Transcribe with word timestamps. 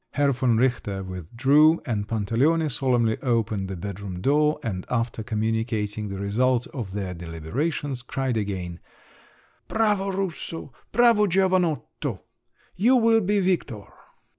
Herr 0.13 0.31
von 0.31 0.57
Richter 0.57 1.03
withdrew, 1.03 1.79
and 1.85 2.07
Pantaleone 2.07 2.69
solemnly 2.71 3.19
opened 3.21 3.67
the 3.67 3.75
bedroom 3.75 4.19
door, 4.19 4.59
and 4.63 4.83
after 4.89 5.21
communicating 5.21 6.09
the 6.09 6.17
result 6.17 6.65
of 6.73 6.93
their 6.93 7.13
deliberations, 7.13 8.01
cried 8.01 8.35
again: 8.35 8.79
"Bravo 9.67 10.09
Russo! 10.11 10.73
Bravo 10.91 11.27
giovanotto! 11.27 12.19
You 12.75 12.95
will 12.95 13.21
be 13.21 13.41
victor!" 13.41 13.83